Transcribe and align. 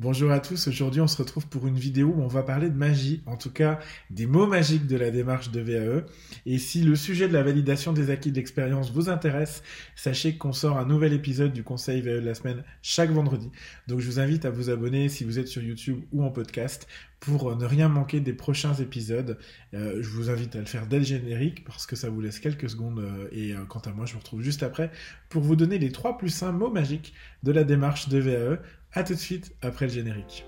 Bonjour 0.00 0.30
à 0.30 0.40
tous, 0.40 0.66
aujourd'hui 0.66 1.02
on 1.02 1.06
se 1.06 1.18
retrouve 1.18 1.46
pour 1.46 1.66
une 1.66 1.76
vidéo 1.76 2.14
où 2.16 2.22
on 2.22 2.26
va 2.26 2.42
parler 2.42 2.70
de 2.70 2.74
magie, 2.74 3.20
en 3.26 3.36
tout 3.36 3.50
cas 3.50 3.78
des 4.08 4.24
mots 4.24 4.46
magiques 4.46 4.86
de 4.86 4.96
la 4.96 5.10
démarche 5.10 5.50
de 5.50 5.60
VAE. 5.60 6.06
Et 6.46 6.56
si 6.56 6.80
le 6.80 6.96
sujet 6.96 7.28
de 7.28 7.34
la 7.34 7.42
validation 7.42 7.92
des 7.92 8.08
acquis 8.08 8.30
de 8.30 8.36
l'expérience 8.36 8.90
vous 8.92 9.10
intéresse, 9.10 9.62
sachez 9.96 10.38
qu'on 10.38 10.54
sort 10.54 10.78
un 10.78 10.86
nouvel 10.86 11.12
épisode 11.12 11.52
du 11.52 11.62
conseil 11.62 12.00
VAE 12.00 12.20
de 12.22 12.24
la 12.24 12.34
semaine 12.34 12.64
chaque 12.80 13.10
vendredi. 13.10 13.50
Donc 13.88 14.00
je 14.00 14.06
vous 14.06 14.18
invite 14.20 14.46
à 14.46 14.50
vous 14.50 14.70
abonner 14.70 15.10
si 15.10 15.24
vous 15.24 15.38
êtes 15.38 15.48
sur 15.48 15.62
YouTube 15.62 16.00
ou 16.12 16.24
en 16.24 16.30
podcast 16.30 16.88
pour 17.20 17.54
ne 17.54 17.66
rien 17.66 17.88
manquer 17.88 18.20
des 18.20 18.32
prochains 18.32 18.74
épisodes. 18.74 19.38
Euh, 19.74 20.02
je 20.02 20.08
vous 20.08 20.30
invite 20.30 20.56
à 20.56 20.58
le 20.58 20.64
faire 20.64 20.86
dès 20.86 20.98
le 20.98 21.04
générique 21.04 21.64
parce 21.64 21.86
que 21.86 21.94
ça 21.94 22.08
vous 22.08 22.20
laisse 22.20 22.40
quelques 22.40 22.68
secondes 22.70 22.98
euh, 22.98 23.28
et 23.30 23.52
euh, 23.52 23.64
quant 23.68 23.80
à 23.80 23.92
moi 23.92 24.06
je 24.06 24.14
vous 24.14 24.18
retrouve 24.18 24.40
juste 24.40 24.62
après 24.62 24.90
pour 25.28 25.42
vous 25.42 25.54
donner 25.54 25.78
les 25.78 25.92
trois 25.92 26.16
plus 26.16 26.30
simples 26.30 26.58
mots 26.58 26.70
magiques 26.70 27.12
de 27.42 27.52
la 27.52 27.62
démarche 27.62 28.08
de 28.08 28.18
VAE 28.18 28.58
a 28.92 29.04
tout 29.04 29.14
de 29.14 29.18
suite 29.18 29.54
après 29.62 29.86
le 29.86 29.92
générique. 29.92 30.44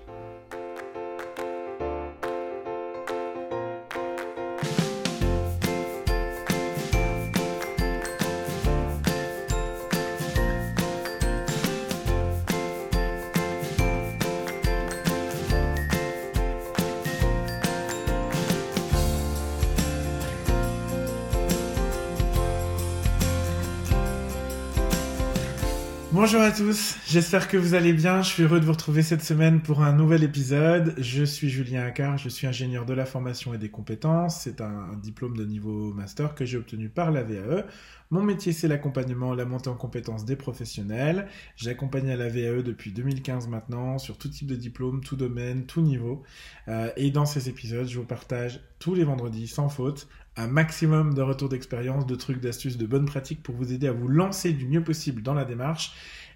Bonjour 26.23 26.41
à 26.41 26.51
tous, 26.51 26.95
j'espère 27.05 27.49
que 27.49 27.57
vous 27.57 27.73
allez 27.73 27.91
bien. 27.91 28.21
Je 28.21 28.29
suis 28.29 28.43
heureux 28.43 28.61
de 28.61 28.65
vous 28.65 28.71
retrouver 28.71 29.01
cette 29.01 29.23
semaine 29.23 29.59
pour 29.59 29.83
un 29.83 29.91
nouvel 29.91 30.23
épisode. 30.23 30.95
Je 30.97 31.25
suis 31.25 31.49
Julien 31.49 31.83
Accard, 31.83 32.17
je 32.17 32.29
suis 32.29 32.47
ingénieur 32.47 32.85
de 32.85 32.93
la 32.93 33.05
formation 33.05 33.53
et 33.53 33.57
des 33.57 33.67
compétences. 33.67 34.39
C'est 34.39 34.61
un, 34.61 34.93
diplôme 35.03 35.35
de 35.35 35.43
niveau 35.43 35.91
master 35.91 36.33
que 36.33 36.45
j'ai 36.45 36.57
obtenu 36.57 36.87
par 36.87 37.11
la 37.11 37.23
VAE. 37.23 37.65
Mon 38.09 38.23
métier, 38.23 38.53
c'est 38.53 38.69
l'accompagnement, 38.69 39.33
la 39.33 39.43
montée 39.43 39.69
en 39.69 39.75
compétences 39.75 40.23
des 40.23 40.37
professionnels. 40.37 41.27
J'accompagne 41.57 42.09
à 42.09 42.15
la 42.15 42.29
VAE 42.29 42.61
depuis 42.61 42.93
2015 42.93 43.49
maintenant 43.49 43.97
sur 43.97 44.17
tout 44.17 44.29
type 44.29 44.47
de 44.47 44.55
diplôme, 44.55 45.01
tout 45.03 45.17
domaine, 45.17 45.65
tout 45.65 45.81
niveau. 45.81 46.23
Euh, 46.69 46.89
et 46.95 47.11
dans 47.11 47.25
ces 47.25 47.49
épisodes, 47.49 47.87
je 47.89 47.99
vous 47.99 48.05
partage 48.05 48.61
tous 48.79 48.95
les 48.95 49.03
vendredis 49.03 49.47
sans 49.47 49.67
faute 49.67 50.07
un 50.35 50.47
maximum 50.47 51.13
de 51.13 51.21
retours 51.21 51.49
d'expérience, 51.49 52.05
de 52.05 52.15
trucs, 52.15 52.39
d'astuces, 52.39 52.77
de 52.77 52.85
bonnes 52.85 53.05
pratiques 53.05 53.43
pour 53.43 53.55
vous 53.55 53.71
aider 53.71 53.87
à 53.87 53.91
vous 53.91 54.07
lancer 54.07 54.53
du 54.53 54.65
mieux 54.65 54.83
possible 54.83 55.21
dans 55.21 55.33
la 55.33 55.45
démarche 55.45 55.93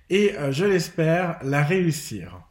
et, 0.10 0.38
euh, 0.38 0.52
je 0.52 0.66
l'espère, 0.66 1.40
la 1.44 1.64
réussir. 1.64 2.42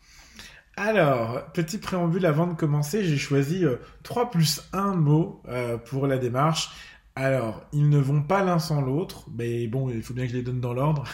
Alors, 0.77 1.43
petit 1.55 1.79
préambule 1.79 2.27
avant 2.27 2.47
de 2.47 2.53
commencer, 2.53 3.03
j'ai 3.03 3.17
choisi 3.17 3.65
3 4.03 4.23
euh, 4.23 4.27
plus 4.27 4.63
1 4.75 4.95
mot 4.95 5.43
euh, 5.49 5.79
pour 5.79 6.07
la 6.07 6.19
démarche. 6.19 6.71
Alors, 7.19 7.65
ils 7.73 7.89
ne 7.89 7.97
vont 7.97 8.21
pas 8.23 8.45
l'un 8.45 8.59
sans 8.59 8.83
l'autre, 8.83 9.25
mais 9.35 9.69
bon, 9.69 9.89
il 9.89 10.03
faut 10.03 10.13
bien 10.13 10.27
que 10.27 10.33
je 10.33 10.37
les 10.37 10.43
donne 10.43 10.61
dans 10.61 10.75
l'ordre. 10.75 11.05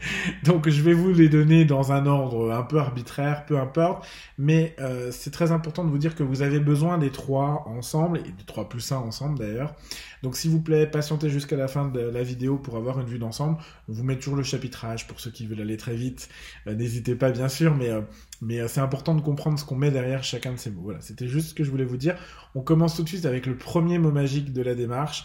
Donc, 0.44 0.68
je 0.68 0.82
vais 0.82 0.92
vous 0.92 1.12
les 1.12 1.28
donner 1.28 1.64
dans 1.64 1.92
un 1.92 2.04
ordre 2.06 2.50
un 2.50 2.64
peu 2.64 2.78
arbitraire, 2.78 3.46
peu 3.46 3.56
importe. 3.56 4.04
Mais 4.38 4.74
euh, 4.80 5.12
c'est 5.12 5.30
très 5.30 5.52
important 5.52 5.84
de 5.84 5.90
vous 5.90 5.98
dire 5.98 6.16
que 6.16 6.24
vous 6.24 6.42
avez 6.42 6.58
besoin 6.58 6.98
des 6.98 7.10
trois 7.10 7.62
ensemble, 7.68 8.18
et 8.18 8.32
des 8.32 8.44
trois 8.44 8.68
plus 8.68 8.90
un 8.90 8.96
ensemble 8.96 9.38
d'ailleurs. 9.38 9.76
Donc, 10.24 10.34
s'il 10.34 10.50
vous 10.50 10.60
plaît, 10.60 10.84
patientez 10.84 11.30
jusqu'à 11.30 11.56
la 11.56 11.68
fin 11.68 11.86
de 11.86 12.00
la 12.00 12.24
vidéo 12.24 12.58
pour 12.58 12.76
avoir 12.76 12.98
une 12.98 13.06
vue 13.06 13.20
d'ensemble. 13.20 13.58
On 13.88 13.92
vous 13.92 14.02
met 14.02 14.16
toujours 14.16 14.34
le 14.34 14.42
chapitrage 14.42 15.06
pour 15.06 15.20
ceux 15.20 15.30
qui 15.30 15.46
veulent 15.46 15.60
aller 15.60 15.76
très 15.76 15.94
vite. 15.94 16.28
Euh, 16.66 16.74
n'hésitez 16.74 17.14
pas, 17.14 17.30
bien 17.30 17.48
sûr, 17.48 17.76
mais... 17.76 17.88
Euh, 17.88 18.00
mais 18.44 18.66
c'est 18.66 18.80
important 18.80 19.14
de 19.14 19.20
comprendre 19.20 19.56
ce 19.56 19.64
qu'on 19.64 19.76
met 19.76 19.92
derrière 19.92 20.24
chacun 20.24 20.50
de 20.50 20.56
ces 20.56 20.72
mots. 20.72 20.80
Voilà, 20.82 21.00
c'était 21.00 21.28
juste 21.28 21.50
ce 21.50 21.54
que 21.54 21.62
je 21.62 21.70
voulais 21.70 21.84
vous 21.84 21.96
dire. 21.96 22.16
On 22.56 22.60
commence 22.60 22.96
tout 22.96 23.04
de 23.04 23.08
suite 23.08 23.24
avec 23.24 23.46
le 23.46 23.56
premier 23.56 23.98
mot 23.98 24.10
magique 24.10 24.52
de 24.52 24.62
la 24.62 24.74
démarche. 24.74 25.24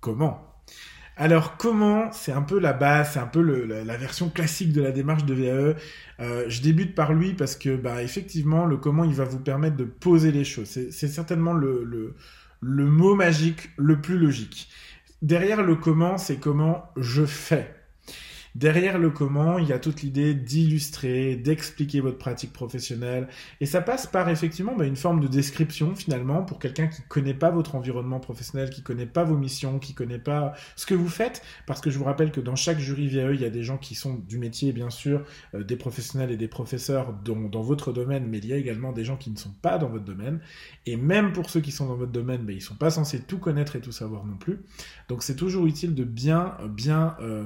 Comment? 0.00 0.42
Alors 1.16 1.56
comment 1.56 2.12
C'est 2.12 2.32
un 2.32 2.42
peu 2.42 2.58
la 2.58 2.74
base, 2.74 3.12
c'est 3.14 3.18
un 3.18 3.26
peu 3.26 3.40
la, 3.40 3.96
version 3.96 4.28
classique 4.28 4.72
de 4.72 4.82
la 4.82 4.92
démarche 4.92 5.24
de 5.24 5.34
VAE. 5.34 5.76
Euh, 6.20 6.44
je 6.48 6.60
débute 6.60 6.94
par 6.94 7.14
lui 7.14 7.32
parce 7.32 7.56
que 7.56 7.74
bah, 7.74 8.02
effectivement 8.02 8.66
le 8.66 8.76
comment 8.76 9.04
il 9.04 9.14
va 9.14 9.24
vous 9.24 9.40
permettre 9.40 9.76
de 9.76 9.84
poser 9.84 10.30
les 10.30 10.44
choses. 10.44 10.68
C'est 10.68 11.08
certainement 11.08 11.54
le, 11.54 12.14
le 12.60 12.84
mot 12.84 13.14
magique 13.14 13.70
le 13.78 14.00
plus 14.00 14.18
logique. 14.18 14.68
Derrière 15.22 15.62
le 15.62 15.76
comment, 15.76 16.18
c'est 16.18 16.36
comment 16.36 16.90
je 16.96 17.24
fais. 17.24 17.75
Derrière 18.56 18.98
le 18.98 19.10
comment, 19.10 19.58
il 19.58 19.68
y 19.68 19.72
a 19.74 19.78
toute 19.78 20.00
l'idée 20.00 20.32
d'illustrer, 20.32 21.36
d'expliquer 21.36 22.00
votre 22.00 22.16
pratique 22.16 22.54
professionnelle. 22.54 23.28
Et 23.60 23.66
ça 23.66 23.82
passe 23.82 24.06
par 24.06 24.30
effectivement 24.30 24.74
bah, 24.74 24.86
une 24.86 24.96
forme 24.96 25.20
de 25.20 25.28
description 25.28 25.94
finalement 25.94 26.42
pour 26.42 26.58
quelqu'un 26.58 26.86
qui 26.86 27.02
ne 27.02 27.06
connaît 27.06 27.34
pas 27.34 27.50
votre 27.50 27.74
environnement 27.74 28.18
professionnel, 28.18 28.70
qui 28.70 28.80
ne 28.80 28.86
connaît 28.86 29.04
pas 29.04 29.24
vos 29.24 29.36
missions, 29.36 29.78
qui 29.78 29.92
ne 29.92 29.96
connaît 29.98 30.18
pas 30.18 30.54
ce 30.74 30.86
que 30.86 30.94
vous 30.94 31.10
faites. 31.10 31.42
Parce 31.66 31.82
que 31.82 31.90
je 31.90 31.98
vous 31.98 32.04
rappelle 32.04 32.32
que 32.32 32.40
dans 32.40 32.56
chaque 32.56 32.78
jury 32.78 33.08
VAE, 33.08 33.34
il 33.34 33.42
y 33.42 33.44
a 33.44 33.50
des 33.50 33.62
gens 33.62 33.76
qui 33.76 33.94
sont 33.94 34.14
du 34.14 34.38
métier, 34.38 34.72
bien 34.72 34.88
sûr, 34.88 35.22
euh, 35.54 35.62
des 35.62 35.76
professionnels 35.76 36.30
et 36.30 36.38
des 36.38 36.48
professeurs 36.48 37.12
dans, 37.12 37.60
votre 37.60 37.92
domaine, 37.92 38.26
mais 38.26 38.38
il 38.38 38.46
y 38.46 38.54
a 38.54 38.56
également 38.56 38.92
des 38.92 39.04
gens 39.04 39.18
qui 39.18 39.30
ne 39.30 39.36
sont 39.36 39.52
pas 39.60 39.76
dans 39.76 39.90
votre 39.90 40.04
domaine. 40.06 40.40
Et 40.86 40.96
même 40.96 41.34
pour 41.34 41.50
ceux 41.50 41.60
qui 41.60 41.72
sont 41.72 41.88
dans 41.88 41.96
votre 41.96 42.12
domaine, 42.12 42.46
bah, 42.46 42.52
ils 42.52 42.56
ne 42.56 42.60
sont 42.60 42.74
pas 42.74 42.88
censés 42.88 43.20
tout 43.20 43.38
connaître 43.38 43.76
et 43.76 43.82
tout 43.82 43.92
savoir 43.92 44.24
non 44.24 44.38
plus. 44.38 44.60
Donc 45.08 45.22
c'est 45.22 45.36
toujours 45.36 45.66
utile 45.66 45.94
de 45.94 46.04
bien, 46.04 46.56
bien... 46.70 47.16
Euh, 47.20 47.44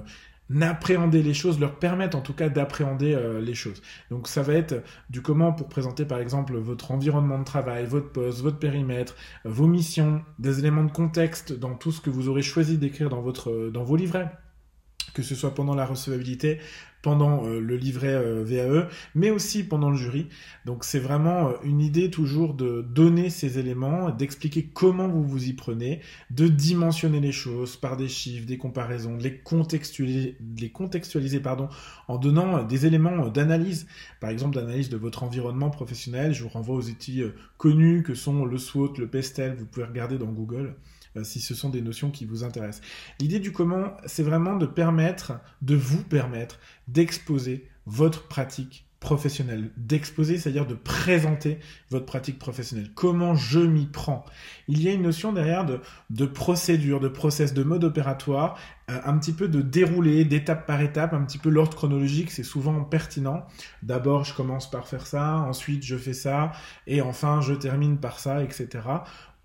n'appréhender 0.51 1.23
les 1.23 1.33
choses, 1.33 1.59
leur 1.61 1.77
permettre 1.77 2.17
en 2.17 2.21
tout 2.21 2.35
cas 2.35 2.49
d'appréhender 2.49 3.15
euh, 3.15 3.41
les 3.41 3.55
choses. 3.55 3.81
Donc 4.11 4.29
ça 4.29 4.43
va 4.43 4.55
être 4.55 4.83
du 5.09 5.23
comment 5.23 5.53
pour 5.53 5.69
présenter 5.69 6.05
par 6.05 6.19
exemple 6.19 6.57
votre 6.57 6.91
environnement 6.91 7.39
de 7.39 7.45
travail, 7.45 7.87
votre 7.87 8.11
poste, 8.11 8.41
votre 8.41 8.59
périmètre, 8.59 9.15
euh, 9.47 9.51
vos 9.51 9.69
missions, 9.69 10.23
des 10.39 10.59
éléments 10.59 10.85
de 10.85 10.91
contexte 10.91 11.53
dans 11.53 11.75
tout 11.75 11.93
ce 11.93 12.01
que 12.01 12.11
vous 12.11 12.29
aurez 12.29 12.43
choisi 12.43 12.77
d'écrire 12.79 13.09
dans, 13.09 13.21
votre, 13.21 13.51
euh, 13.51 13.71
dans 13.71 13.85
vos 13.85 13.97
livrets 13.97 14.31
que 15.15 15.23
ce 15.23 15.35
soit 15.35 15.55
pendant 15.55 15.75
la 15.75 15.87
recevabilité, 15.87 16.61
pendant 17.03 17.45
euh, 17.47 17.61
le 17.61 17.77
livret 17.77 18.15
euh, 18.15 18.45
VAE, 18.45 18.89
mais 19.15 19.31
aussi 19.31 19.65
pendant 19.65 19.91
le 19.91 19.97
jury. 19.97 20.29
Donc 20.67 20.85
c'est 20.85 20.99
vraiment 20.99 21.49
euh, 21.49 21.53
une 21.65 21.81
idée 21.81 22.11
toujours 22.11 22.55
de 22.55 22.83
donner 22.83 23.31
ces 23.31 23.59
éléments, 23.59 24.11
d'expliquer 24.11 24.69
comment 24.73 25.09
vous 25.09 25.25
vous 25.25 25.49
y 25.49 25.53
prenez, 25.53 26.01
de 26.31 26.49
dimensionner 26.49 27.21
les 27.21 27.33
choses 27.33 27.77
par 27.77 27.97
des 27.97 28.09
chiffres, 28.09 28.47
des 28.47 28.59
comparaisons, 28.59 29.17
de 29.17 29.23
les 29.23 29.39
contextualiser, 29.39 30.37
les 30.59 30.71
contextualiser 30.71 31.41
pardon, 31.41 31.69
en 32.09 32.19
donnant 32.19 32.63
des 32.65 32.87
éléments 32.87 33.29
d'analyse. 33.29 33.87
Par 34.21 34.31
exemple, 34.31 34.55
d'analyse 34.57 34.91
de 34.91 34.97
votre 34.97 35.23
environnement 35.23 35.71
professionnel. 35.71 36.35
Je 36.35 36.43
vous 36.43 36.49
renvoie 36.49 36.77
aux 36.77 36.89
outils 36.89 37.23
connus 37.57 38.03
que 38.03 38.15
sont 38.15 38.45
le 38.45 38.59
SWOT, 38.59 38.95
le 38.99 39.07
PESTEL, 39.07 39.57
vous 39.59 39.67
pouvez 39.67 39.87
regarder 39.87 40.19
dans 40.19 40.27
Google. 40.27 40.75
Euh, 41.17 41.25
si 41.25 41.41
ce 41.41 41.55
sont 41.55 41.71
des 41.71 41.83
notions 41.83 42.11
qui 42.11 42.25
vous 42.25 42.45
intéressent. 42.45 42.83
L'idée 43.19 43.41
du 43.41 43.53
comment, 43.53 43.97
c'est 44.07 44.23
vraiment 44.23 44.57
de 44.57 44.67
permettre, 44.67 45.33
de 45.63 45.75
vous 45.75 46.03
permettre 46.03 46.61
d'exposer 46.87 47.69
votre 47.87 48.29
pratique 48.29 48.87
professionnelle. 49.01 49.71
D'exposer, 49.79 50.37
c'est-à-dire 50.37 50.67
de 50.67 50.75
présenter 50.75 51.59
votre 51.91 52.05
pratique 52.05 52.39
professionnelle. 52.39 52.91
Comment 52.95 53.35
je 53.35 53.59
m'y 53.59 53.87
prends 53.87 54.25
Il 54.69 54.83
y 54.83 54.89
a 54.89 54.93
une 54.93 55.03
notion 55.03 55.33
derrière 55.33 55.65
de, 55.65 56.27
procédure, 56.27 57.01
de 57.01 57.09
process, 57.09 57.55
de 57.55 57.63
mode 57.63 57.83
opératoire, 57.83 58.59
euh, 58.91 59.01
un 59.05 59.17
petit 59.19 59.33
peu 59.33 59.49
de 59.49 59.63
déroulé, 59.63 60.27
d'étape 60.27 60.67
par 60.67 60.83
étape, 60.83 61.15
un 61.15 61.25
petit 61.25 61.39
peu 61.39 61.49
l'ordre 61.49 61.75
chronologique, 61.75 62.31
c'est 62.31 62.45
souvent 62.45 62.85
pertinent. 62.85 63.47
D'abord, 63.83 64.25
je 64.25 64.35
commence 64.35 64.71
par 64.71 64.87
faire 64.87 65.07
ça, 65.07 65.39
ensuite 65.39 65.83
je 65.83 65.97
fais 65.97 66.13
ça, 66.13 66.53
et 66.87 67.01
enfin 67.01 67.41
je 67.41 67.55
termine 67.55 67.97
par 67.99 68.21
ça, 68.21 68.45
etc 68.45 68.81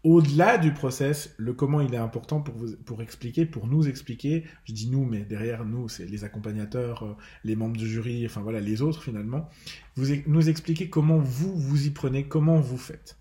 au-delà 0.06 0.60
du 0.60 0.72
process, 0.72 1.34
le 1.38 1.54
comment 1.54 1.82
il 1.82 1.96
est 1.96 1.98
important 1.98 2.40
pour 2.40 3.02
expliquer, 3.02 3.46
pour 3.48 3.66
nous 3.66 3.88
expliquer. 3.88 4.44
Je 4.66 4.72
dis 4.72 4.88
nous, 4.88 5.04
mais 5.04 5.22
derrière 5.22 5.66
nous, 5.66 5.90
c'est 5.90 6.06
les 6.06 6.24
accompagnateurs, 6.24 7.04
euh, 7.04 7.18
les 7.44 7.56
membres 7.56 7.76
du 7.76 7.90
jury, 7.90 8.24
enfin 8.24 8.42
voilà, 8.42 8.60
les 8.60 8.84
autres 8.84 9.02
finalement. 9.02 9.50
Vous 9.96 10.06
nous 10.28 10.48
expliquer 10.48 10.90
comment 10.92 11.18
vous 11.18 11.56
vous 11.56 11.88
y 11.88 11.90
prenez, 11.90 12.28
comment 12.28 12.60
vous 12.60 12.78
faites. 12.78 13.18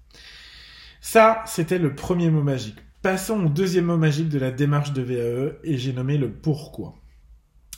Ça, 1.00 1.42
c'était 1.46 1.78
le 1.78 1.94
premier 1.94 2.28
mot 2.28 2.42
magique. 2.42 2.76
Passons 3.00 3.46
au 3.46 3.48
deuxième 3.48 3.86
mot 3.86 3.96
magique 3.96 4.28
de 4.28 4.38
la 4.38 4.50
démarche 4.50 4.92
de 4.92 5.00
VAE 5.00 5.56
et 5.64 5.78
j'ai 5.78 5.94
nommé 5.94 6.19
le 6.19 6.31
pourquoi. 6.31 6.94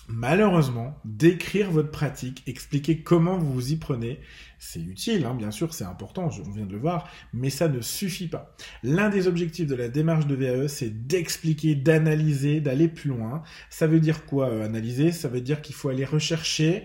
Malheureusement, 0.08 0.98
décrire 1.04 1.70
votre 1.70 1.90
pratique, 1.90 2.42
expliquer 2.46 3.02
comment 3.02 3.38
vous 3.38 3.52
vous 3.52 3.72
y 3.72 3.76
prenez, 3.76 4.20
c'est 4.58 4.80
utile, 4.80 5.24
hein, 5.24 5.34
bien 5.34 5.50
sûr, 5.50 5.74
c'est 5.74 5.84
important, 5.84 6.30
on 6.46 6.50
vient 6.50 6.66
de 6.66 6.72
le 6.72 6.78
voir, 6.78 7.08
mais 7.32 7.50
ça 7.50 7.68
ne 7.68 7.80
suffit 7.80 8.28
pas. 8.28 8.56
L'un 8.82 9.08
des 9.10 9.28
objectifs 9.28 9.66
de 9.66 9.74
la 9.74 9.88
démarche 9.88 10.26
de 10.26 10.34
VAE, 10.34 10.68
c'est 10.68 11.06
d'expliquer, 11.06 11.74
d'analyser, 11.74 12.60
d'aller 12.60 12.88
plus 12.88 13.10
loin. 13.10 13.42
Ça 13.70 13.86
veut 13.86 14.00
dire 14.00 14.24
quoi 14.24 14.48
euh, 14.48 14.64
analyser? 14.64 15.12
Ça 15.12 15.28
veut 15.28 15.40
dire 15.40 15.62
qu'il 15.62 15.74
faut 15.74 15.88
aller 15.88 16.04
rechercher 16.04 16.84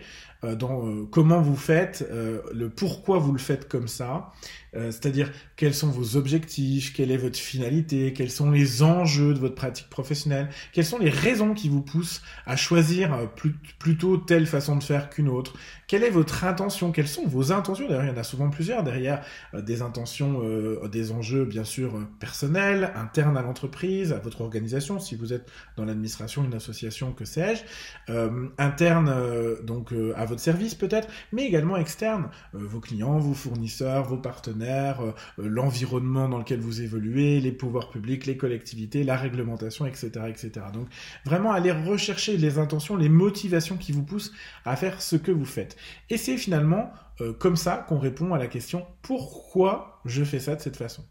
dans 0.57 1.05
comment 1.11 1.39
vous 1.39 1.55
faites, 1.55 2.03
le 2.11 2.67
pourquoi 2.67 3.19
vous 3.19 3.31
le 3.31 3.37
faites 3.37 3.67
comme 3.67 3.87
ça, 3.87 4.31
c'est-à-dire 4.73 5.31
quels 5.55 5.75
sont 5.75 5.89
vos 5.89 6.17
objectifs, 6.17 6.93
quelle 6.93 7.11
est 7.11 7.17
votre 7.17 7.37
finalité, 7.37 8.11
quels 8.11 8.31
sont 8.31 8.49
les 8.49 8.81
enjeux 8.81 9.35
de 9.35 9.39
votre 9.39 9.53
pratique 9.53 9.87
professionnelle, 9.91 10.49
quelles 10.73 10.85
sont 10.85 10.97
les 10.97 11.11
raisons 11.11 11.53
qui 11.53 11.69
vous 11.69 11.83
poussent 11.83 12.23
à 12.47 12.55
choisir 12.55 13.29
plutôt 13.77 14.17
telle 14.17 14.47
façon 14.47 14.75
de 14.75 14.81
faire 14.81 15.11
qu'une 15.11 15.29
autre, 15.29 15.53
quelle 15.85 16.03
est 16.03 16.09
votre 16.09 16.43
intention, 16.43 16.91
quelles 16.91 17.07
sont 17.07 17.27
vos 17.27 17.51
intentions, 17.51 17.60
d'ailleurs 17.61 18.03
il 18.03 18.09
y 18.09 18.11
en 18.11 18.17
a 18.17 18.23
souvent 18.23 18.49
plusieurs 18.49 18.83
derrière, 18.83 19.23
des 19.53 19.81
intentions, 19.81 20.41
des 20.87 21.11
enjeux 21.11 21.45
bien 21.45 21.63
sûr 21.63 21.93
personnels, 22.19 22.91
internes 22.95 23.37
à 23.37 23.41
l'entreprise, 23.41 24.13
à 24.13 24.19
votre 24.19 24.41
organisation, 24.41 24.99
si 24.99 25.15
vous 25.15 25.33
êtes 25.33 25.49
dans 25.77 25.85
l'administration, 25.85 26.43
une 26.43 26.53
association, 26.53 27.13
que 27.13 27.25
sais-je, 27.25 27.63
euh, 28.09 28.47
interne 28.57 29.09
euh, 29.09 29.61
donc 29.61 29.93
euh, 29.93 30.13
à 30.15 30.25
votre 30.25 30.41
service 30.41 30.75
peut-être, 30.75 31.07
mais 31.31 31.45
également 31.45 31.77
externe, 31.77 32.29
vos 32.53 32.79
clients, 32.79 33.19
vos 33.19 33.33
fournisseurs, 33.33 34.05
vos 34.05 34.17
partenaires, 34.17 35.01
l'environnement 35.37 36.29
dans 36.29 36.39
lequel 36.39 36.59
vous 36.59 36.81
évoluez, 36.81 37.39
les 37.39 37.51
pouvoirs 37.51 37.89
publics, 37.89 38.25
les 38.25 38.37
collectivités, 38.37 39.03
la 39.03 39.17
réglementation, 39.17 39.85
etc., 39.85 40.11
etc. 40.27 40.51
Donc 40.73 40.87
vraiment 41.25 41.51
aller 41.51 41.71
rechercher 41.71 42.37
les 42.37 42.57
intentions, 42.57 42.95
les 42.95 43.09
motivations 43.09 43.77
qui 43.77 43.91
vous 43.91 44.03
poussent 44.03 44.33
à 44.65 44.75
faire 44.75 45.01
ce 45.01 45.15
que 45.15 45.31
vous 45.31 45.45
faites. 45.45 45.77
Et 46.09 46.17
c'est 46.17 46.37
finalement 46.37 46.91
comme 47.39 47.55
ça 47.55 47.85
qu'on 47.87 47.99
répond 47.99 48.33
à 48.33 48.39
la 48.39 48.47
question 48.47 48.85
pourquoi 49.01 50.01
je 50.05 50.23
fais 50.23 50.39
ça 50.39 50.55
de 50.55 50.61
cette 50.61 50.77
façon? 50.77 51.03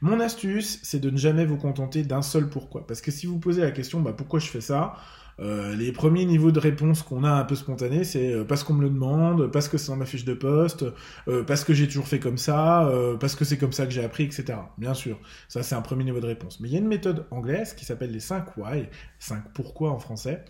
Mon 0.00 0.20
astuce, 0.20 0.80
c'est 0.82 1.00
de 1.00 1.10
ne 1.10 1.18
jamais 1.18 1.44
vous 1.44 1.56
contenter 1.56 2.02
d'un 2.02 2.22
seul 2.22 2.48
pourquoi. 2.48 2.86
Parce 2.86 3.00
que 3.00 3.10
si 3.10 3.26
vous 3.26 3.38
posez 3.38 3.60
la 3.60 3.70
question, 3.70 4.00
bah, 4.00 4.14
pourquoi 4.16 4.40
je 4.40 4.48
fais 4.48 4.60
ça? 4.60 4.94
Euh, 5.40 5.74
les 5.74 5.92
premiers 5.92 6.26
niveaux 6.26 6.50
de 6.50 6.58
réponse 6.58 7.02
qu'on 7.02 7.24
a 7.24 7.30
un 7.30 7.44
peu 7.44 7.54
spontanés, 7.54 8.04
c'est 8.04 8.32
euh, 8.32 8.44
parce 8.44 8.62
qu'on 8.62 8.74
me 8.74 8.82
le 8.82 8.90
demande, 8.90 9.50
parce 9.50 9.68
que 9.68 9.78
c'est 9.78 9.88
dans 9.88 9.96
ma 9.96 10.04
fiche 10.04 10.24
de 10.24 10.34
poste, 10.34 10.84
euh, 11.28 11.42
parce 11.44 11.64
que 11.64 11.72
j'ai 11.72 11.86
toujours 11.86 12.06
fait 12.06 12.20
comme 12.20 12.38
ça, 12.38 12.90
parce 13.18 13.34
que 13.36 13.44
c'est 13.44 13.58
comme 13.58 13.72
ça 13.72 13.86
que 13.86 13.92
j'ai 13.92 14.04
appris, 14.04 14.24
etc. 14.24 14.58
Bien 14.78 14.94
sûr, 14.94 15.18
ça 15.48 15.62
c'est 15.62 15.74
un 15.74 15.82
premier 15.82 16.04
niveau 16.04 16.20
de 16.20 16.26
réponse. 16.26 16.60
Mais 16.60 16.68
il 16.68 16.72
y 16.72 16.76
a 16.76 16.80
une 16.80 16.88
méthode 16.88 17.26
anglaise 17.30 17.74
qui 17.74 17.84
s'appelle 17.84 18.10
les 18.10 18.20
5 18.20 18.56
why, 18.56 18.88
5 19.18 19.52
pourquoi 19.54 19.90
en 19.90 19.98
français, 19.98 20.44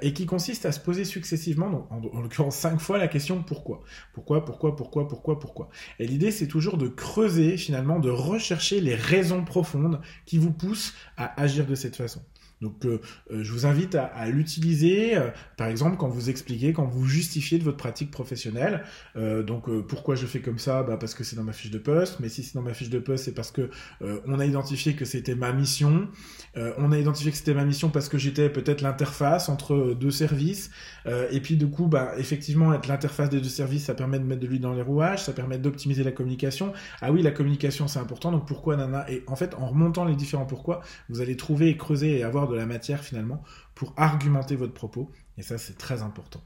et 0.00 0.12
qui 0.12 0.26
consiste 0.26 0.66
à 0.66 0.72
se 0.72 0.80
poser 0.80 1.04
successivement, 1.04 1.70
donc, 1.70 1.90
en, 1.90 2.00
en 2.16 2.20
l'occurrence 2.20 2.56
5 2.56 2.80
fois 2.80 2.98
la 2.98 3.08
question 3.08 3.42
pourquoi. 3.42 3.82
Pourquoi, 4.12 4.44
pourquoi, 4.44 4.76
pourquoi, 4.76 5.08
pourquoi, 5.08 5.38
pourquoi. 5.38 5.68
Et 5.98 6.06
l'idée 6.06 6.30
c'est 6.30 6.48
toujours 6.48 6.76
de 6.76 6.88
creuser 6.88 7.56
finalement, 7.56 7.98
de 7.98 8.10
rechercher 8.10 8.80
les 8.80 8.94
raisons 8.94 9.44
profondes 9.44 10.00
qui 10.26 10.38
vous 10.38 10.52
poussent 10.52 10.94
à 11.16 11.40
agir 11.40 11.66
de 11.66 11.74
cette 11.74 11.96
façon. 11.96 12.20
Donc 12.62 12.84
euh, 12.84 13.00
euh, 13.30 13.42
je 13.42 13.52
vous 13.52 13.66
invite 13.66 13.96
à, 13.96 14.28
l'utiliser, 14.28 15.16
euh, 15.16 15.28
par 15.56 15.66
exemple 15.66 15.96
quand 15.96 16.08
vous 16.08 16.30
expliquez, 16.30 16.72
quand 16.72 16.86
vous 16.86 17.04
justifiez 17.04 17.58
de 17.58 17.64
votre 17.64 17.76
pratique 17.76 18.10
professionnelle. 18.10 18.84
donc 19.16 19.68
pourquoi 19.88 20.14
je 20.14 20.26
fais 20.26 20.40
comme 20.40 20.58
ça? 20.58 20.82
Bah, 20.84 20.96
Parce 20.96 21.14
que 21.14 21.24
c'est 21.24 21.36
dans 21.36 21.42
ma 21.42 21.52
fiche 21.52 21.72
de 21.72 21.78
poste, 21.78 22.20
mais 22.20 22.28
si 22.28 22.42
c'est 22.44 22.54
dans 22.54 22.62
ma 22.62 22.72
fiche 22.72 22.88
de 22.88 23.00
poste, 23.00 23.24
c'est 23.24 23.34
parce 23.34 23.50
que 23.50 23.68
on 24.00 24.38
a 24.38 24.46
identifié 24.46 24.94
que 24.94 25.04
c'était 25.04 25.34
ma 25.34 25.52
mission. 25.52 26.08
on 26.54 26.92
a 26.92 26.98
identifié 26.98 27.32
que 27.32 27.36
c'était 27.36 27.54
ma 27.54 27.64
mission 27.64 27.90
parce 27.90 28.08
que 28.08 28.16
j'étais 28.18 28.48
peut-être 28.48 28.80
l'interface 28.80 29.48
entre 29.48 29.94
deux 29.98 30.10
services. 30.12 30.70
et 31.06 31.40
puis 31.40 31.56
du 31.56 31.68
coup, 31.68 31.88
bah, 31.88 32.12
effectivement, 32.16 32.72
être 32.72 32.86
l'interface 32.86 33.28
des 33.28 33.40
deux 33.40 33.48
services, 33.48 33.86
ça 33.86 33.94
permet 33.94 34.18
de 34.18 34.24
mettre 34.24 34.40
de 34.40 34.46
l'huile 34.46 34.60
dans 34.60 34.74
les 34.74 34.82
rouages, 34.82 35.24
ça 35.24 35.32
permet 35.32 35.58
d'optimiser 35.58 36.04
la 36.04 36.12
communication. 36.12 36.72
Ah 37.00 37.10
oui, 37.10 37.22
la 37.22 37.32
communication 37.32 37.88
c'est 37.88 37.98
important, 37.98 38.30
donc 38.30 38.46
pourquoi 38.46 38.76
nana? 38.76 39.10
Et 39.10 39.24
en 39.26 39.36
fait, 39.36 39.54
en 39.54 39.66
remontant 39.66 40.04
les 40.04 40.14
différents 40.14 40.46
pourquoi, 40.46 40.80
vous 41.08 41.20
allez 41.20 41.36
trouver 41.36 41.68
et 41.68 41.76
creuser 41.76 42.18
et 42.18 42.22
avoir 42.22 42.48
de 42.48 42.51
la 42.56 42.66
matière 42.66 43.02
finalement 43.02 43.42
pour 43.74 43.94
argumenter 43.96 44.56
votre 44.56 44.74
propos. 44.74 45.10
Et 45.38 45.42
ça, 45.42 45.58
c'est 45.58 45.78
très 45.78 46.02
important. 46.02 46.42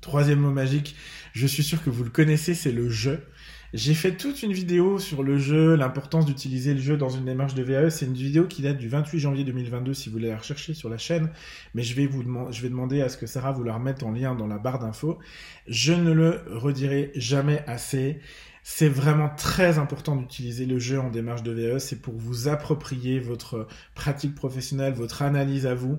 Troisième 0.00 0.40
mot 0.40 0.50
magique, 0.50 0.96
je 1.32 1.46
suis 1.46 1.62
sûr 1.62 1.82
que 1.82 1.90
vous 1.90 2.04
le 2.04 2.10
connaissez, 2.10 2.54
c'est 2.54 2.72
le 2.72 2.88
jeu. 2.88 3.26
J'ai 3.72 3.94
fait 3.94 4.16
toute 4.16 4.42
une 4.42 4.52
vidéo 4.52 4.98
sur 4.98 5.22
le 5.22 5.38
jeu, 5.38 5.76
l'importance 5.76 6.26
d'utiliser 6.26 6.74
le 6.74 6.80
jeu 6.80 6.96
dans 6.96 7.08
une 7.08 7.24
démarche 7.24 7.54
de 7.54 7.62
VAE. 7.62 7.90
C'est 7.90 8.06
une 8.06 8.14
vidéo 8.14 8.46
qui 8.46 8.62
date 8.62 8.78
du 8.78 8.88
28 8.88 9.20
janvier 9.20 9.44
2022 9.44 9.94
si 9.94 10.08
vous 10.08 10.14
voulez 10.14 10.28
la 10.28 10.38
rechercher 10.38 10.74
sur 10.74 10.88
la 10.88 10.98
chaîne. 10.98 11.30
Mais 11.74 11.84
je 11.84 11.94
vais 11.94 12.06
vous 12.06 12.24
je 12.50 12.62
vais 12.62 12.68
demander 12.68 13.00
à 13.00 13.08
ce 13.08 13.16
que 13.16 13.26
Sarah 13.26 13.52
vous 13.52 13.62
la 13.62 13.74
remette 13.74 14.02
en 14.02 14.10
lien 14.10 14.34
dans 14.34 14.48
la 14.48 14.58
barre 14.58 14.80
d'infos. 14.80 15.20
Je 15.68 15.92
ne 15.92 16.10
le 16.10 16.42
redirai 16.50 17.12
jamais 17.14 17.62
assez. 17.68 18.20
C'est 18.62 18.88
vraiment 18.88 19.28
très 19.28 19.78
important 19.78 20.16
d'utiliser 20.16 20.66
le 20.66 20.78
jeu 20.78 21.00
en 21.00 21.10
démarche 21.10 21.42
de 21.42 21.52
VE. 21.52 21.78
C'est 21.78 22.00
pour 22.00 22.14
vous 22.14 22.48
approprier 22.48 23.18
votre 23.18 23.66
pratique 23.94 24.34
professionnelle, 24.34 24.92
votre 24.92 25.22
analyse 25.22 25.66
à 25.66 25.74
vous. 25.74 25.98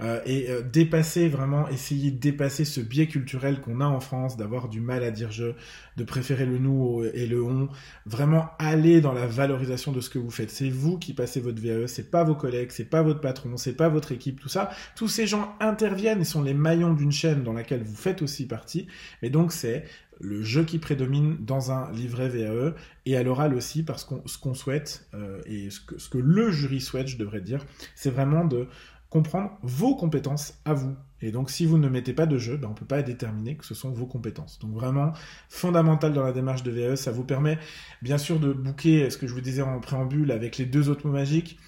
Euh, 0.00 0.20
et 0.26 0.48
euh, 0.48 0.62
dépasser 0.62 1.28
vraiment, 1.28 1.68
essayer 1.68 2.12
de 2.12 2.18
dépasser 2.18 2.64
ce 2.64 2.80
biais 2.80 3.08
culturel 3.08 3.60
qu'on 3.60 3.80
a 3.80 3.86
en 3.86 3.98
France, 3.98 4.36
d'avoir 4.36 4.68
du 4.68 4.80
mal 4.80 5.02
à 5.02 5.10
dire 5.10 5.32
je, 5.32 5.52
de 5.96 6.04
préférer 6.04 6.46
le 6.46 6.58
nous 6.58 7.04
et 7.14 7.26
le 7.26 7.42
on, 7.42 7.68
vraiment 8.06 8.50
aller 8.60 9.00
dans 9.00 9.12
la 9.12 9.26
valorisation 9.26 9.90
de 9.90 10.00
ce 10.00 10.08
que 10.08 10.18
vous 10.20 10.30
faites. 10.30 10.50
C'est 10.50 10.70
vous 10.70 10.98
qui 10.98 11.14
passez 11.14 11.40
votre 11.40 11.60
VE, 11.60 11.86
c'est 11.88 12.10
pas 12.10 12.22
vos 12.22 12.36
collègues, 12.36 12.70
c'est 12.70 12.84
pas 12.84 13.02
votre 13.02 13.20
patron, 13.20 13.56
c'est 13.56 13.72
pas 13.72 13.88
votre 13.88 14.12
équipe, 14.12 14.40
tout 14.40 14.48
ça. 14.48 14.70
Tous 14.94 15.08
ces 15.08 15.26
gens 15.26 15.56
interviennent 15.58 16.20
et 16.20 16.24
sont 16.24 16.42
les 16.42 16.54
maillons 16.54 16.92
d'une 16.94 17.12
chaîne 17.12 17.42
dans 17.42 17.52
laquelle 17.52 17.82
vous 17.82 17.96
faites 17.96 18.22
aussi 18.22 18.46
partie. 18.46 18.86
Et 19.22 19.30
donc 19.30 19.52
c'est 19.52 19.84
le 20.20 20.42
jeu 20.42 20.64
qui 20.64 20.78
prédomine 20.78 21.36
dans 21.40 21.70
un 21.70 21.90
livret 21.92 22.28
VAE 22.28 22.74
et 23.06 23.16
à 23.16 23.22
l'oral 23.22 23.54
aussi 23.54 23.82
parce 23.82 24.04
qu'on 24.04 24.22
ce 24.26 24.38
qu'on 24.38 24.54
souhaite 24.54 25.08
euh, 25.14 25.40
et 25.46 25.70
ce 25.70 25.80
que, 25.80 26.18
le 26.18 26.50
jury 26.50 26.80
souhaite, 26.80 27.08
je 27.08 27.16
devrais 27.16 27.40
dire, 27.40 27.64
c'est 27.94 28.10
vraiment 28.10 28.44
de 28.44 28.66
comprendre 29.10 29.52
vos 29.62 29.94
compétences 29.94 30.54
à 30.64 30.74
vous. 30.74 30.94
Et 31.20 31.32
donc, 31.32 31.50
si 31.50 31.64
vous 31.64 31.78
ne 31.78 31.88
mettez 31.88 32.12
pas 32.12 32.26
de 32.26 32.38
jeu, 32.38 32.56
ben, 32.56 32.68
on 32.68 32.72
ne 32.72 32.76
peut 32.76 32.84
pas 32.84 33.02
déterminer 33.02 33.56
que 33.56 33.64
ce 33.64 33.74
sont 33.74 33.90
vos 33.90 34.06
compétences. 34.06 34.58
Donc, 34.58 34.72
vraiment, 34.72 35.12
fondamental 35.48 36.12
dans 36.12 36.22
la 36.22 36.32
démarche 36.32 36.62
de 36.62 36.70
VE, 36.70 36.94
ça 36.94 37.10
vous 37.10 37.24
permet, 37.24 37.58
bien 38.02 38.18
sûr, 38.18 38.38
de 38.38 38.52
booker 38.52 39.10
ce 39.10 39.18
que 39.18 39.26
je 39.26 39.34
vous 39.34 39.40
disais 39.40 39.62
en 39.62 39.80
préambule 39.80 40.30
avec 40.30 40.58
les 40.58 40.66
deux 40.66 40.90
autres 40.90 41.06
mots 41.06 41.14
magiques. 41.14 41.58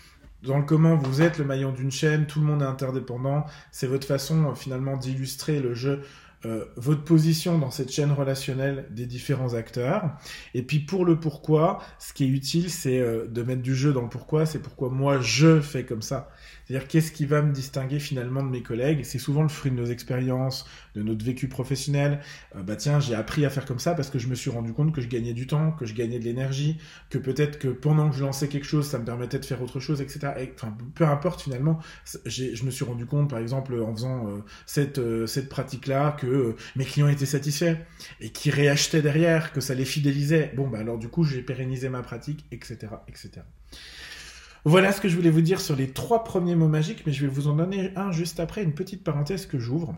Dans 0.42 0.58
le 0.58 0.64
comment 0.64 0.96
vous 0.96 1.20
êtes 1.20 1.38
le 1.38 1.44
maillon 1.44 1.72
d'une 1.72 1.90
chaîne, 1.90 2.26
tout 2.26 2.40
le 2.40 2.46
monde 2.46 2.62
est 2.62 2.66
interdépendant. 2.66 3.44
C'est 3.72 3.86
votre 3.86 4.06
façon, 4.06 4.54
finalement, 4.54 4.96
d'illustrer 4.96 5.60
le 5.60 5.74
jeu 5.74 6.02
euh, 6.46 6.64
votre 6.76 7.04
position 7.04 7.58
dans 7.58 7.70
cette 7.70 7.92
chaîne 7.92 8.12
relationnelle 8.12 8.86
des 8.90 9.04
différents 9.04 9.52
acteurs. 9.52 10.10
Et 10.54 10.62
puis 10.62 10.78
pour 10.78 11.04
le 11.04 11.20
pourquoi, 11.20 11.80
ce 11.98 12.14
qui 12.14 12.24
est 12.24 12.28
utile, 12.28 12.70
c'est 12.70 12.98
euh, 12.98 13.26
de 13.26 13.42
mettre 13.42 13.60
du 13.60 13.74
jeu 13.74 13.92
dans 13.92 14.02
le 14.02 14.08
pourquoi. 14.08 14.46
C'est 14.46 14.60
pourquoi 14.60 14.88
moi 14.88 15.20
je 15.20 15.60
fais 15.60 15.84
comme 15.84 16.00
ça. 16.00 16.30
C'est-à-dire 16.70 16.86
qu'est-ce 16.86 17.10
qui 17.10 17.26
va 17.26 17.42
me 17.42 17.52
distinguer 17.52 17.98
finalement 17.98 18.44
de 18.44 18.48
mes 18.48 18.62
collègues? 18.62 19.00
C'est 19.02 19.18
souvent 19.18 19.42
le 19.42 19.48
fruit 19.48 19.72
de 19.72 19.76
nos 19.76 19.86
expériences, 19.86 20.68
de 20.94 21.02
notre 21.02 21.24
vécu 21.24 21.48
professionnel. 21.48 22.20
Euh, 22.54 22.62
bah 22.62 22.76
tiens, 22.76 23.00
j'ai 23.00 23.16
appris 23.16 23.44
à 23.44 23.50
faire 23.50 23.64
comme 23.64 23.80
ça 23.80 23.94
parce 23.94 24.08
que 24.08 24.20
je 24.20 24.28
me 24.28 24.36
suis 24.36 24.50
rendu 24.50 24.72
compte 24.72 24.94
que 24.94 25.00
je 25.00 25.08
gagnais 25.08 25.32
du 25.32 25.48
temps, 25.48 25.72
que 25.72 25.84
je 25.84 25.94
gagnais 25.94 26.20
de 26.20 26.24
l'énergie, 26.24 26.78
que 27.08 27.18
peut-être 27.18 27.58
que 27.58 27.66
pendant 27.66 28.08
que 28.08 28.14
je 28.14 28.22
lançais 28.22 28.46
quelque 28.46 28.68
chose, 28.68 28.86
ça 28.86 29.00
me 29.00 29.04
permettait 29.04 29.40
de 29.40 29.44
faire 29.44 29.60
autre 29.62 29.80
chose, 29.80 30.00
etc. 30.00 30.28
enfin, 30.54 30.76
peu 30.94 31.04
importe 31.06 31.42
finalement, 31.42 31.80
je 32.24 32.62
me 32.62 32.70
suis 32.70 32.84
rendu 32.84 33.04
compte, 33.04 33.28
par 33.28 33.40
exemple, 33.40 33.74
en 33.74 33.92
faisant 33.92 34.28
euh, 34.28 34.38
cette, 34.64 34.98
euh, 34.98 35.26
cette 35.26 35.48
pratique-là, 35.48 36.12
que 36.20 36.54
mes 36.76 36.84
clients 36.84 37.08
étaient 37.08 37.26
satisfaits 37.26 37.78
et 38.20 38.30
qui 38.30 38.52
réachetaient 38.52 39.02
derrière, 39.02 39.52
que 39.52 39.60
ça 39.60 39.74
les 39.74 39.84
fidélisait. 39.84 40.52
Bon, 40.54 40.68
bah 40.68 40.78
alors 40.78 40.98
du 40.98 41.08
coup, 41.08 41.24
j'ai 41.24 41.42
pérennisé 41.42 41.88
ma 41.88 42.02
pratique, 42.02 42.46
etc., 42.52 42.92
etc. 43.08 43.40
Voilà 44.64 44.92
ce 44.92 45.00
que 45.00 45.08
je 45.08 45.16
voulais 45.16 45.30
vous 45.30 45.40
dire 45.40 45.60
sur 45.60 45.74
les 45.74 45.90
trois 45.90 46.22
premiers 46.22 46.54
mots 46.54 46.68
magiques, 46.68 47.04
mais 47.06 47.12
je 47.12 47.22
vais 47.22 47.32
vous 47.32 47.48
en 47.48 47.56
donner 47.56 47.92
un 47.96 48.12
juste 48.12 48.40
après, 48.40 48.62
une 48.62 48.74
petite 48.74 49.02
parenthèse 49.02 49.46
que 49.46 49.58
j'ouvre. 49.58 49.96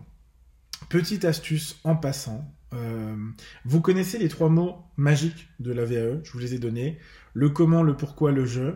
Petite 0.89 1.25
astuce 1.25 1.81
en 1.83 1.97
passant. 1.97 2.49
Euh, 2.73 3.17
vous 3.65 3.81
connaissez 3.81 4.19
les 4.19 4.29
trois 4.29 4.49
mots 4.49 4.77
magiques 4.97 5.49
de 5.59 5.73
la 5.73 5.85
VAE, 5.85 6.23
je 6.23 6.33
vous 6.33 6.39
les 6.39 6.55
ai 6.55 6.59
donnés. 6.59 6.99
Le 7.35 7.51
comment, 7.51 7.83
le 7.83 7.97
pourquoi, 7.97 8.31
le 8.31 8.47
je. 8.47 8.75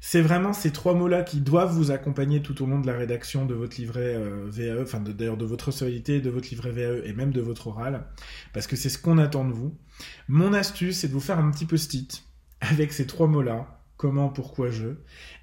C'est 0.00 0.20
vraiment 0.20 0.52
ces 0.52 0.70
trois 0.70 0.94
mots-là 0.94 1.22
qui 1.22 1.40
doivent 1.40 1.72
vous 1.72 1.90
accompagner 1.90 2.42
tout 2.42 2.62
au 2.62 2.66
long 2.66 2.78
de 2.78 2.86
la 2.86 2.92
rédaction 2.92 3.46
de 3.46 3.54
votre 3.54 3.80
livret 3.80 4.14
euh, 4.14 4.46
VAE, 4.48 4.82
enfin 4.82 5.00
d'ailleurs 5.00 5.38
de 5.38 5.46
votre 5.46 5.70
solidité, 5.70 6.20
de 6.20 6.30
votre 6.30 6.50
livret 6.50 6.70
VAE 6.70 7.06
et 7.06 7.14
même 7.14 7.32
de 7.32 7.40
votre 7.40 7.68
oral, 7.68 8.06
parce 8.52 8.66
que 8.66 8.76
c'est 8.76 8.90
ce 8.90 8.98
qu'on 8.98 9.18
attend 9.18 9.46
de 9.46 9.52
vous. 9.52 9.76
Mon 10.28 10.52
astuce, 10.52 10.98
c'est 10.98 11.08
de 11.08 11.12
vous 11.12 11.20
faire 11.20 11.38
un 11.38 11.50
petit 11.50 11.64
post-it 11.64 12.22
avec 12.60 12.92
ces 12.92 13.06
trois 13.06 13.26
mots-là 13.26 13.76
comment, 13.96 14.28
pourquoi 14.28 14.70
je. 14.70 14.88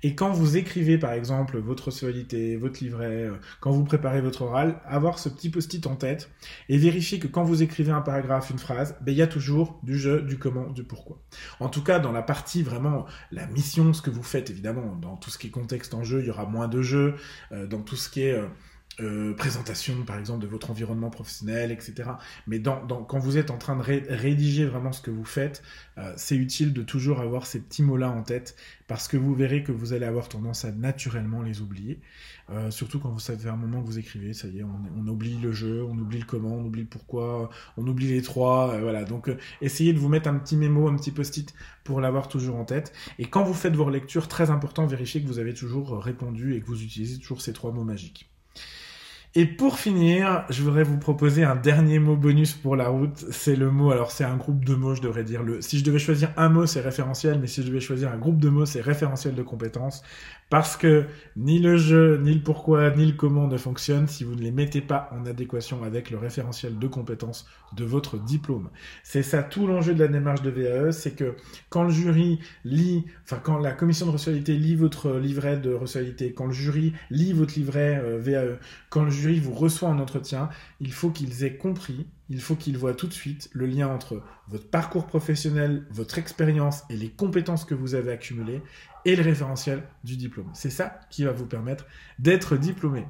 Et 0.04 0.16
quand 0.16 0.32
vous 0.32 0.58
écrivez 0.58 0.98
par 0.98 1.14
exemple 1.14 1.58
votre 1.58 1.92
solidité, 1.92 2.56
votre 2.56 2.84
livret, 2.84 3.24
euh, 3.24 3.34
quand 3.60 3.72
vous 3.72 3.84
préparez 3.84 4.22
votre 4.22 4.44
oral, 4.44 4.80
avoir 4.86 5.20
ce 5.20 5.30
petit 5.30 5.50
post-it 5.50 5.86
en 5.88 5.96
tête 5.96 6.30
et 6.70 6.78
vérifier 6.78 7.20
que 7.20 7.28
quand 7.28 7.44
vous 7.44 7.64
écrivez 7.64 7.92
un 7.92 8.02
paragraphe, 8.02 8.50
une 8.50 8.60
phrase, 8.60 8.96
ben, 9.02 9.12
il 9.12 9.18
y 9.18 9.22
a 9.22 9.28
toujours 9.28 9.80
du 9.84 9.98
je, 9.98 10.20
du 10.20 10.38
comment, 10.38 10.70
du 10.70 10.84
pourquoi. 10.84 11.22
En 11.60 11.70
tout 11.70 11.84
cas, 11.84 12.00
dans 12.00 12.12
la 12.12 12.22
partie 12.22 12.64
vraiment 12.64 13.06
la 13.32 13.48
mission, 13.48 13.94
ce 13.94 14.02
que 14.02 14.10
vous 14.10 14.24
faites 14.24 14.50
évidemment, 14.50 14.96
dans 14.96 15.18
tout 15.18 15.30
ce 15.30 15.38
qui 15.38 15.48
est 15.48 15.52
contexte 15.52 15.94
en 15.94 16.04
jeu, 16.04 16.22
il 16.22 16.28
y 16.28 16.30
aura 16.30 16.46
moins 16.46 16.68
de 16.68 16.82
jeu, 16.82 17.16
euh, 17.52 17.68
dans 17.68 17.82
tout 17.82 17.96
ce 17.96 18.10
qui 18.10 18.22
est... 18.22 18.34
Euh, 18.34 18.48
euh, 19.00 19.34
présentation, 19.34 20.04
par 20.06 20.20
exemple, 20.20 20.44
de 20.44 20.48
votre 20.48 20.70
environnement 20.70 21.10
professionnel, 21.10 21.72
etc. 21.72 22.12
Mais 22.46 22.60
dans, 22.60 22.86
dans, 22.86 23.04
quand 23.04 23.18
vous 23.18 23.38
êtes 23.38 23.50
en 23.50 23.58
train 23.58 23.76
de 23.76 23.82
rédiger 23.82 24.66
vraiment 24.66 24.92
ce 24.92 25.02
que 25.02 25.10
vous 25.10 25.26
faites, 25.26 25.64
euh, 25.98 26.14
c'est 26.16 26.36
utile 26.36 26.74
de 26.74 26.84
toujours 26.84 27.20
avoir 27.20 27.48
ces 27.48 27.60
petits 27.60 27.82
mots-là 27.82 28.12
en 28.12 28.22
tête, 28.22 28.56
parce 28.88 29.08
que 29.08 29.18
vous 29.18 29.34
verrez 29.34 29.64
que 29.64 29.72
vous 29.72 29.94
allez 29.94 30.06
avoir 30.06 30.30
tendance 30.30 30.64
à 30.64 30.72
naturellement 30.72 31.42
les 31.42 31.62
oublier. 31.62 32.00
Euh, 32.52 32.70
surtout 32.70 33.00
quand 33.00 33.10
vous 33.10 33.20
savez 33.20 33.50
un 33.50 33.56
moment 33.56 33.82
que 33.82 33.88
vous 33.88 33.98
écrivez, 33.98 34.34
ça 34.34 34.48
y 34.48 34.60
est, 34.60 34.64
on, 34.64 35.08
oublie 35.08 35.38
le 35.38 35.52
jeu, 35.52 35.84
on 35.84 35.98
oublie 35.98 36.20
le 36.20 36.26
comment, 36.26 36.56
on 36.56 36.64
oublie 36.64 36.82
le 36.82 36.88
pourquoi, 36.88 37.50
on 37.78 37.88
oublie 37.88 38.10
les 38.10 38.22
trois, 38.22 38.78
voilà. 38.80 39.06
Donc, 39.06 39.32
essayez 39.62 39.94
de 39.94 40.00
vous 40.00 40.10
mettre 40.10 40.30
un 40.30 40.36
petit 40.36 40.56
mémo, 40.56 40.88
un 40.88 40.96
petit 40.96 41.12
post-it 41.12 41.52
pour 41.84 42.00
l'avoir 42.00 42.28
toujours 42.28 42.58
en 42.58 42.66
tête. 42.66 42.94
Et 43.18 43.26
quand 43.26 43.44
vous 43.44 43.56
faites 43.56 43.76
vos 43.76 43.90
lectures, 43.90 44.28
très 44.28 44.52
important, 44.52 44.86
vérifiez 44.86 45.22
que 45.24 45.28
vous 45.28 45.40
avez 45.40 45.56
toujours 45.56 45.98
répondu 46.04 46.54
et 46.54 46.62
que 46.62 46.68
vous 46.68 46.84
utilisez 46.84 47.18
toujours 47.18 47.42
ces 47.42 47.54
trois 47.54 47.72
mots 47.72 47.84
magiques. 47.84 48.30
Et 49.36 49.48
pour 49.48 49.80
finir, 49.80 50.46
je 50.52 50.62
voudrais 50.62 50.84
vous 50.84 51.00
proposer 51.00 51.44
un 51.44 51.56
dernier 51.56 51.98
mot 51.98 52.16
bonus 52.16 52.54
pour 52.54 52.76
la 52.76 52.90
route. 52.90 53.26
C'est 53.32 53.56
le 53.56 53.72
mot, 53.72 53.90
alors 53.90 54.12
c'est 54.12 54.24
un 54.24 54.38
groupe 54.38 54.64
de 54.64 54.76
mots, 54.76 54.94
je 54.94 55.02
devrais 55.02 55.24
dire 55.24 55.42
le. 55.42 55.60
Si 55.60 55.80
je 55.80 55.84
devais 55.84 55.98
choisir 55.98 56.32
un 56.38 56.50
mot, 56.50 56.68
c'est 56.68 56.82
référentiel, 56.82 57.40
mais 57.40 57.48
si 57.48 57.64
je 57.64 57.68
devais 57.68 57.80
choisir 57.80 58.12
un 58.12 58.18
groupe 58.18 58.38
de 58.38 58.50
mots, 58.50 58.68
c'est 58.68 58.82
référentiel 58.82 59.34
de 59.34 59.42
compétences. 59.42 60.04
Parce 60.54 60.78
que 60.78 61.06
ni 61.36 61.58
le 61.58 61.78
jeu, 61.78 62.20
ni 62.22 62.32
le 62.32 62.42
pourquoi, 62.42 62.92
ni 62.92 63.08
le 63.08 63.14
comment 63.14 63.48
ne 63.48 63.58
fonctionnent 63.58 64.08
si 64.08 64.24
vous 64.24 64.36
ne 64.36 64.42
les 64.42 64.52
mettez 64.52 64.82
pas 64.82 65.10
en 65.12 65.26
adéquation 65.26 65.84
avec 65.84 66.12
le 66.12 66.20
référentiel 66.20 66.78
de 66.78 66.88
compétences 66.88 67.48
de 67.76 67.84
votre 67.84 68.20
diplôme. 68.20 68.70
C'est 69.02 69.24
ça 69.24 69.42
tout 69.42 69.66
l'enjeu 69.66 69.96
de 69.96 70.00
la 70.00 70.08
démarche 70.08 70.44
de 70.44 70.52
VAE, 70.52 70.92
c'est 70.92 71.16
que 71.16 71.36
quand 71.70 71.82
le 71.84 71.90
jury 71.90 72.40
lit, 72.66 73.06
enfin 73.24 73.42
quand 73.44 73.58
la 73.58 73.72
commission 73.72 74.06
de 74.06 74.12
recevabilité 74.12 74.56
lit 74.56 74.76
votre 74.76 75.14
livret 75.14 75.58
de 75.58 75.74
recevabilité, 75.74 76.34
quand 76.34 76.46
le 76.46 76.54
jury 76.54 76.94
lit 77.10 77.34
votre 77.34 77.56
livret 77.58 78.00
euh, 78.04 78.20
VAE, 78.20 78.60
quand 78.92 79.06
le 79.06 79.10
jury 79.10 79.23
vous 79.42 79.54
reçoit 79.54 79.90
en 79.90 80.00
entretien, 80.00 80.50
il 80.80 80.92
faut 80.92 81.10
qu'ils 81.10 81.44
aient 81.44 81.58
compris 81.58 82.08
il 82.34 82.42
faut 82.42 82.56
qu'ils 82.56 82.78
voient 82.78 82.96
tout 82.96 83.08
de 83.08 83.14
suite 83.14 83.50
le 83.54 83.66
lien 83.66 83.88
entre 83.88 84.24
votre 84.48 84.68
parcours 84.68 85.06
professionnel, 85.06 85.86
votre 85.92 86.18
expérience 86.18 86.84
et 86.90 86.96
les 86.96 87.10
compétences 87.10 87.64
que 87.64 87.76
vous 87.76 87.96
avez 87.96 88.12
accumulées 88.12 88.62
et 89.06 89.16
le 89.16 89.24
référentiel 89.24 89.84
du 90.04 90.18
diplôme. 90.18 90.50
C'est 90.54 90.70
ça 90.70 91.00
qui 91.10 91.26
va 91.26 91.32
vous 91.32 91.46
permettre 91.46 91.86
d'être 92.20 92.58
diplômé. 92.58 93.06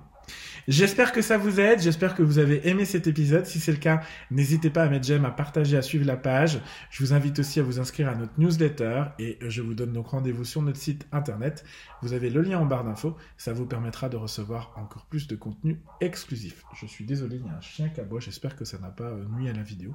J'espère 0.68 1.12
que 1.12 1.22
ça 1.22 1.38
vous 1.38 1.60
aide, 1.60 1.82
j'espère 1.82 2.16
que 2.16 2.24
vous 2.24 2.40
avez 2.40 2.68
aimé 2.70 2.86
cet 2.86 3.08
épisode. 3.08 3.46
Si 3.46 3.60
c'est 3.60 3.74
le 3.74 3.78
cas, 3.78 4.02
n'hésitez 4.32 4.70
pas 4.70 4.84
à 4.84 4.90
mettre 4.90 5.06
j'aime, 5.06 5.26
à 5.26 5.32
partager, 5.32 5.76
à 5.76 5.82
suivre 5.82 6.06
la 6.06 6.16
page. 6.16 6.60
Je 6.90 7.04
vous 7.04 7.14
invite 7.14 7.40
aussi 7.40 7.60
à 7.60 7.64
vous 7.64 7.82
inscrire 7.82 8.08
à 8.08 8.16
notre 8.16 8.32
newsletter 8.38 9.04
et 9.20 9.38
je 9.42 9.62
vous 9.62 9.74
donne 9.74 9.92
donc 9.92 10.08
rendez-vous 10.08 10.46
sur 10.46 10.62
notre 10.62 10.80
site 10.80 11.06
internet. 11.12 11.66
Vous 12.02 12.14
avez 12.14 12.30
le 12.30 12.42
lien 12.42 12.60
en 12.60 12.66
barre 12.66 12.84
d'infos, 12.86 13.18
ça 13.38 13.52
vous 13.52 13.66
permettra 13.66 14.10
de 14.10 14.16
recevoir 14.16 14.74
encore 14.78 15.06
plus 15.06 15.28
de 15.28 15.36
contenu 15.36 15.80
exclusif. 16.02 16.64
Je 16.80 16.86
suis 16.86 17.06
désolé, 17.06 17.38
il 17.38 17.46
y 17.46 17.50
a 17.50 17.58
un 17.58 17.62
chien 17.62 17.90
qui 17.90 18.00
aboie, 18.00 18.20
j'espère 18.20 18.56
que 18.56 18.66
ça 18.66 18.78
n'a 18.78 18.90
pas 18.90 19.06
euh, 19.06 19.26
nuit 19.38 19.50
à 19.50 19.54
la 19.54 19.64
vidéo. 19.64 19.94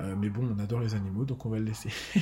Euh, 0.00 0.14
mais 0.18 0.28
bon, 0.28 0.48
on 0.56 0.58
adore 0.60 0.80
les 0.80 0.94
animaux, 0.94 1.24
donc 1.24 1.46
on 1.46 1.50
va 1.50 1.58
le 1.58 1.64
laisser. 1.64 1.90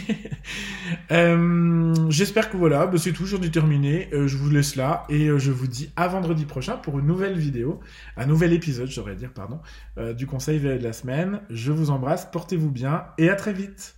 Euh, 1.10 1.94
j'espère 2.10 2.50
que 2.50 2.56
voilà, 2.56 2.86
bah, 2.86 2.98
c'est 2.98 3.12
tout, 3.12 3.24
j'en 3.24 3.40
ai 3.40 3.50
terminé. 3.50 4.08
je 4.12 4.36
vous 4.36 4.50
laisse 4.50 4.76
là 4.76 5.04
et 5.08 5.28
je 5.38 5.50
vous 5.50 5.66
dis 5.66 5.90
à 5.96 6.08
vendredi 6.08 6.44
prochain 6.44 6.76
pour 6.76 6.98
une 6.98 7.06
nouvelle 7.06 7.37
vidéo, 7.38 7.80
un 8.16 8.26
nouvel 8.26 8.52
épisode, 8.52 8.88
j'aurais 8.88 9.16
dire, 9.16 9.32
pardon, 9.32 9.60
euh, 9.96 10.12
du 10.12 10.26
Conseil 10.26 10.60
de 10.60 10.68
la 10.68 10.92
semaine. 10.92 11.40
Je 11.50 11.72
vous 11.72 11.90
embrasse, 11.90 12.26
portez-vous 12.30 12.70
bien 12.70 13.06
et 13.18 13.30
à 13.30 13.36
très 13.36 13.52
vite. 13.52 13.96